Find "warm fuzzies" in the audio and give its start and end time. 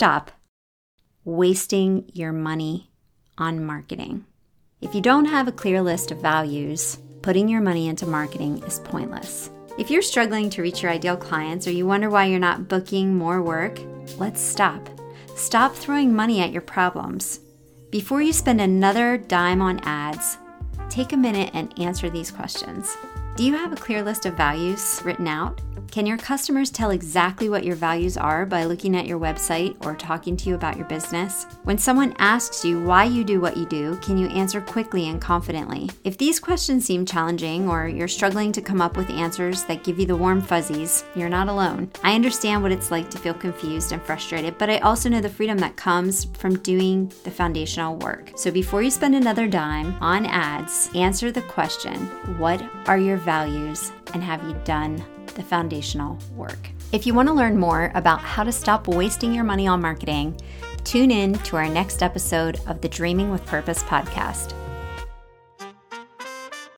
40.14-41.02